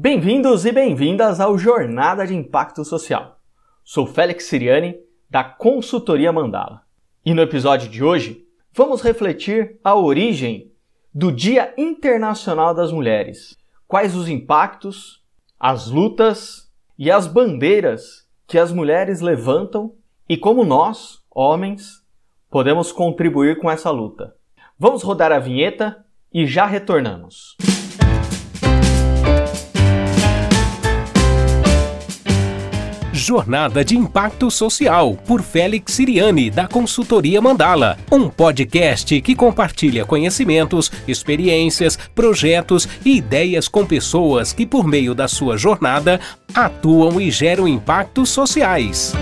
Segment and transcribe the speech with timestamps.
[0.00, 3.40] Bem-vindos e bem-vindas ao Jornada de Impacto Social.
[3.82, 4.94] Sou Félix Siriani,
[5.28, 6.82] da Consultoria Mandala.
[7.26, 10.70] E no episódio de hoje, vamos refletir a origem
[11.12, 13.56] do Dia Internacional das Mulheres.
[13.88, 15.20] Quais os impactos,
[15.58, 19.96] as lutas e as bandeiras que as mulheres levantam
[20.28, 22.04] e como nós, homens,
[22.48, 24.36] podemos contribuir com essa luta.
[24.78, 27.56] Vamos rodar a vinheta e já retornamos.
[33.28, 37.98] Jornada de Impacto Social, por Félix Siriani, da Consultoria Mandala.
[38.10, 45.28] Um podcast que compartilha conhecimentos, experiências, projetos e ideias com pessoas que, por meio da
[45.28, 46.18] sua jornada,
[46.54, 49.12] atuam e geram impactos sociais.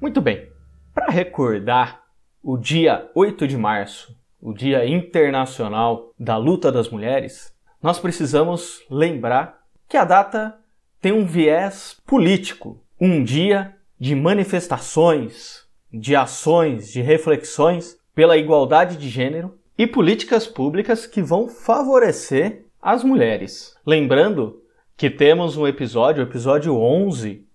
[0.00, 0.48] Muito bem.
[0.94, 2.00] Para recordar
[2.42, 9.60] o dia 8 de março, o Dia Internacional da Luta das Mulheres, nós precisamos lembrar
[9.88, 10.58] que a data
[11.00, 19.08] tem um viés político, um dia de manifestações, de ações, de reflexões pela igualdade de
[19.08, 23.74] gênero e políticas públicas que vão favorecer as mulheres.
[23.86, 24.62] Lembrando
[24.96, 27.46] que temos um episódio, o episódio 11,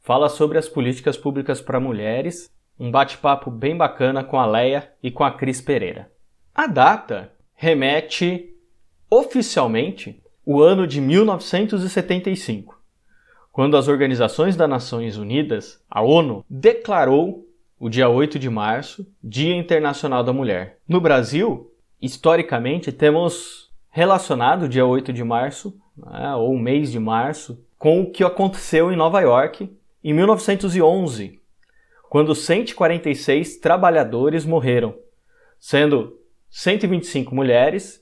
[0.00, 5.10] fala sobre as políticas públicas para mulheres, um bate-papo bem bacana com a Leia e
[5.10, 6.10] com a Cris Pereira.
[6.54, 8.51] A data remete
[9.12, 12.80] oficialmente o ano de 1975,
[13.52, 17.46] quando as Organizações das Nações Unidas, a ONU, declarou
[17.78, 20.78] o dia 8 de março Dia Internacional da Mulher.
[20.88, 27.62] No Brasil, historicamente, temos relacionado o dia 8 de março, né, ou mês de março,
[27.78, 29.70] com o que aconteceu em Nova York
[30.02, 31.38] em 1911,
[32.08, 34.94] quando 146 trabalhadores morreram,
[35.60, 38.01] sendo 125 mulheres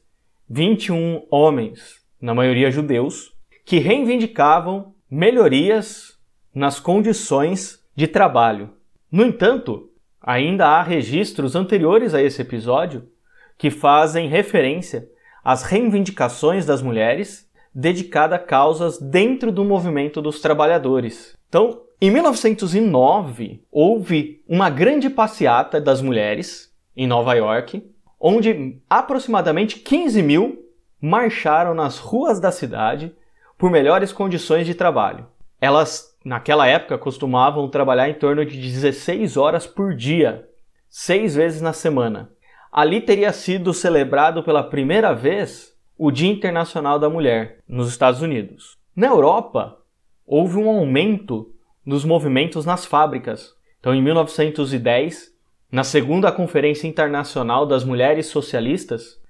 [0.52, 3.32] 21 homens, na maioria judeus,
[3.64, 6.18] que reivindicavam melhorias
[6.52, 8.70] nas condições de trabalho.
[9.12, 9.88] No entanto,
[10.20, 13.08] ainda há registros anteriores a esse episódio
[13.56, 15.08] que fazem referência
[15.44, 21.36] às reivindicações das mulheres dedicada a causas dentro do movimento dos trabalhadores.
[21.48, 27.88] Então, em 1909, houve uma grande passeata das mulheres em Nova York,
[28.20, 30.58] onde aproximadamente 15 mil
[31.00, 33.14] marcharam nas ruas da cidade
[33.56, 35.26] por melhores condições de trabalho.
[35.58, 40.46] Elas, naquela época, costumavam trabalhar em torno de 16 horas por dia,
[40.88, 42.30] seis vezes na semana.
[42.70, 48.78] Ali teria sido celebrado pela primeira vez o Dia Internacional da Mulher, nos Estados Unidos.
[48.94, 49.78] Na Europa,
[50.26, 51.52] houve um aumento
[51.84, 53.52] dos movimentos nas fábricas.
[53.78, 55.29] Então, em 1910,
[55.70, 59.20] na segunda Conferência Internacional das Mulheres Socialistas,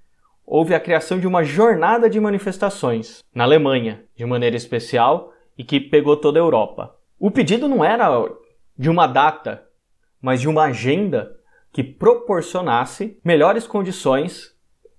[0.47, 5.79] houve a criação de uma jornada de manifestações na Alemanha, de maneira especial, e que
[5.79, 6.97] pegou toda a Europa.
[7.19, 8.09] O pedido não era
[8.77, 9.62] de uma data,
[10.19, 11.37] mas de uma agenda
[11.71, 14.55] que proporcionasse melhores condições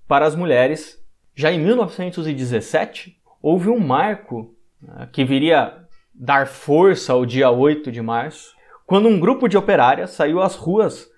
[0.07, 1.03] para as mulheres.
[1.33, 8.01] Já em 1917, houve um marco né, que viria dar força ao dia 8 de
[8.01, 11.10] março, quando um grupo de operárias saiu às ruas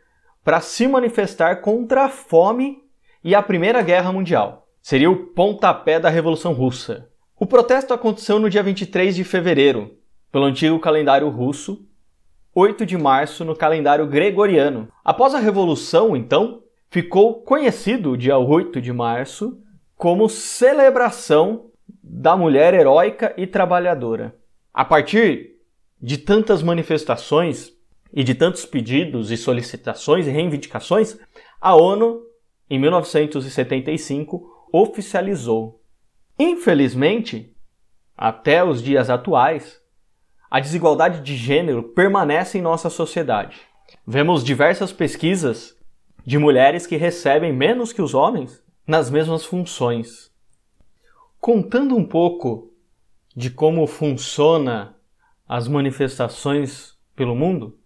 [0.43, 2.83] para se manifestar contra a fome
[3.23, 4.67] e a Primeira Guerra Mundial.
[4.81, 7.09] Seria o pontapé da Revolução Russa.
[7.39, 9.97] O protesto aconteceu no dia 23 de fevereiro,
[10.31, 11.85] pelo antigo calendário russo,
[12.53, 14.87] 8 de março no calendário gregoriano.
[15.03, 19.59] Após a Revolução, então, ficou conhecido o dia 8 de março
[19.95, 21.71] como celebração
[22.03, 24.35] da mulher heróica e trabalhadora.
[24.73, 25.53] A partir
[26.01, 27.71] de tantas manifestações
[28.13, 31.17] e de tantos pedidos e solicitações e reivindicações,
[31.59, 32.21] a ONU,
[32.69, 35.81] em 1975, oficializou.
[36.37, 37.55] Infelizmente,
[38.15, 39.81] até os dias atuais,
[40.49, 43.59] a desigualdade de gênero permanece em nossa sociedade.
[44.05, 45.75] Vemos diversas pesquisas
[46.25, 50.31] de mulheres que recebem menos que os homens nas mesmas funções.
[51.39, 52.71] Contando um pouco
[53.35, 54.95] de como funciona
[55.47, 57.79] as manifestações pelo mundo,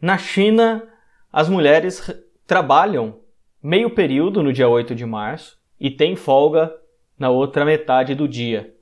[0.00, 0.88] na China,
[1.32, 2.10] as mulheres
[2.46, 3.20] trabalham
[3.62, 6.74] meio período no dia 8 de março e têm folga
[7.18, 8.74] na outra metade do dia.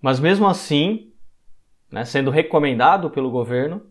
[0.00, 1.12] Mas mesmo assim,
[1.90, 3.84] né, sendo recomendado pelo governo,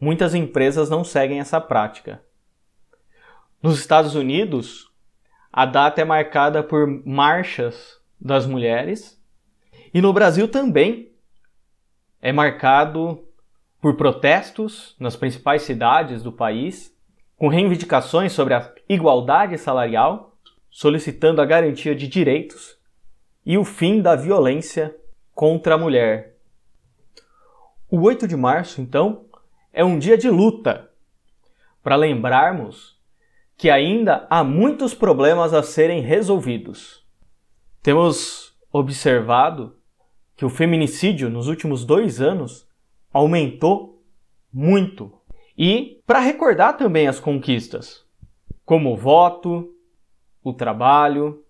[0.00, 2.22] muitas empresas não seguem essa prática.
[3.62, 4.90] Nos Estados Unidos,
[5.52, 9.20] a data é marcada por marchas das mulheres
[9.94, 11.12] e no Brasil também
[12.20, 13.27] é marcado
[13.80, 16.96] por protestos nas principais cidades do país
[17.36, 20.36] com reivindicações sobre a igualdade salarial,
[20.70, 22.76] solicitando a garantia de direitos
[23.46, 24.94] e o fim da violência
[25.32, 26.36] contra a mulher.
[27.88, 29.26] O 8 de março, então,
[29.72, 30.90] é um dia de luta
[31.82, 32.98] para lembrarmos
[33.56, 37.06] que ainda há muitos problemas a serem resolvidos.
[37.82, 39.76] Temos observado
[40.36, 42.67] que o feminicídio nos últimos dois anos
[43.12, 44.02] aumentou
[44.52, 45.12] muito.
[45.56, 48.04] E para recordar também as conquistas,
[48.64, 49.74] como o voto,
[50.42, 51.44] o trabalho,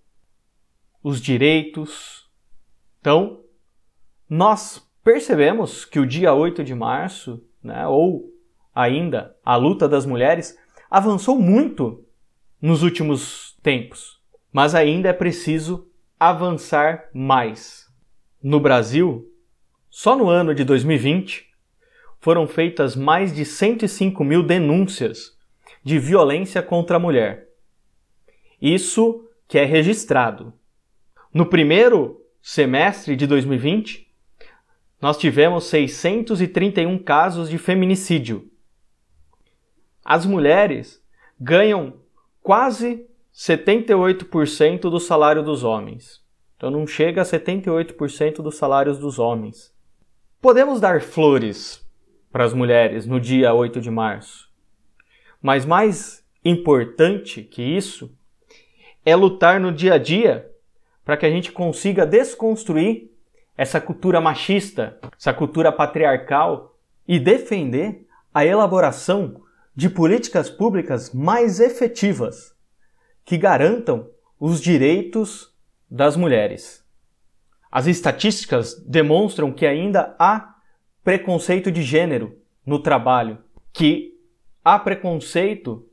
[1.03, 2.29] os direitos.
[3.01, 3.41] Então,
[4.29, 8.33] nós percebemos que o dia 8 de março, né, ou
[8.75, 10.59] ainda a luta das mulheres,
[10.91, 12.05] avançou muito
[12.61, 14.21] nos últimos tempos,
[14.53, 15.89] mas ainda é preciso
[16.19, 17.87] avançar mais.
[18.43, 19.33] No Brasil,
[19.91, 21.48] só no ano de 2020,
[22.21, 25.37] foram feitas mais de 105 mil denúncias
[25.83, 27.49] de violência contra a mulher.
[28.61, 30.53] Isso que é registrado.
[31.33, 34.09] No primeiro semestre de 2020,
[35.01, 38.51] nós tivemos 631 casos de feminicídio.
[40.05, 41.03] As mulheres
[41.41, 42.01] ganham
[42.43, 46.21] quase 78% do salário dos homens.
[46.57, 49.73] Então não chega a 78% dos salários dos homens.
[50.41, 51.88] Podemos dar flores
[52.31, 54.49] para as mulheres no dia 8 de março.
[55.41, 58.15] Mas mais importante que isso
[59.05, 60.51] é lutar no dia a dia
[61.05, 63.11] para que a gente consiga desconstruir
[63.57, 69.43] essa cultura machista, essa cultura patriarcal e defender a elaboração
[69.75, 72.55] de políticas públicas mais efetivas
[73.25, 74.09] que garantam
[74.39, 75.55] os direitos
[75.91, 76.85] das mulheres.
[77.71, 80.58] As estatísticas demonstram que ainda há
[81.03, 83.39] preconceito de gênero no trabalho,
[83.73, 84.15] que
[84.65, 85.89] há preconceito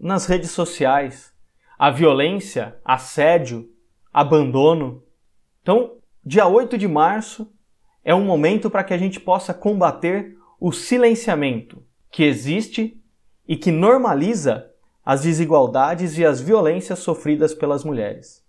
[0.00, 1.34] nas redes sociais,
[1.78, 3.70] a violência, assédio,
[4.12, 5.02] abandono.
[5.62, 7.52] Então, dia 8 de março
[8.04, 13.00] é um momento para que a gente possa combater o silenciamento que existe
[13.48, 14.70] e que normaliza
[15.04, 18.44] as desigualdades e as violências sofridas pelas mulheres.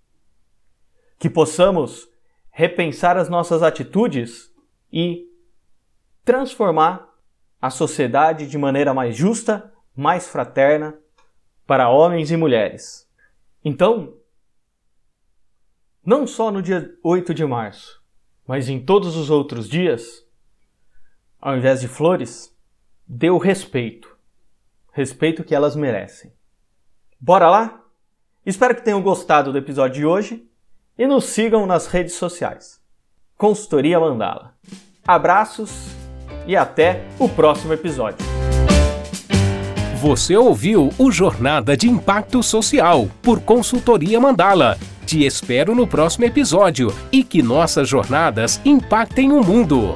[1.17, 2.09] Que possamos
[2.51, 4.51] repensar as nossas atitudes
[4.91, 5.30] e
[6.23, 7.09] transformar
[7.61, 10.97] a sociedade de maneira mais justa, mais fraterna
[11.67, 13.07] para homens e mulheres.
[13.63, 14.15] Então,
[16.03, 18.01] não só no dia 8 de março,
[18.47, 20.25] mas em todos os outros dias,
[21.39, 22.55] ao invés de flores,
[23.07, 24.17] dê o respeito.
[24.91, 26.33] Respeito que elas merecem.
[27.19, 27.85] Bora lá?
[28.45, 30.49] Espero que tenham gostado do episódio de hoje
[30.97, 32.81] e nos sigam nas redes sociais.
[33.37, 34.57] Consultoria Mandala.
[35.07, 36.00] Abraços
[36.47, 38.25] e até o próximo episódio.
[40.01, 44.77] Você ouviu o Jornada de Impacto Social por Consultoria Mandala.
[45.05, 49.95] Te espero no próximo episódio e que nossas jornadas impactem o mundo.